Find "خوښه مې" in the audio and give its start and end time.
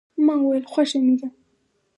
0.71-1.15